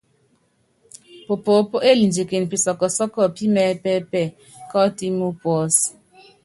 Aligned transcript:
Pupoopó 1.25 1.77
élindiken 1.89 2.43
pisɔ́ɔ́ 2.49 2.77
kɔsɔ́ɔ́kɔ 2.79 3.21
pí 3.35 3.45
mɛɛ́pɛ́pɛ 3.53 4.21
bɔ́ 4.69 4.81
ɔtɛ́m 4.87 5.17
ú 5.27 5.29
puɔ́s. 5.41 5.75